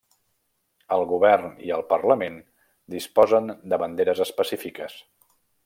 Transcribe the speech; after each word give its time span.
El 0.95 1.03
govern 1.11 1.51
i 1.67 1.73
el 1.75 1.83
Parlament 1.91 2.39
disposen 2.95 3.55
de 3.75 3.81
banderes 3.85 4.23
específiques. 4.29 5.01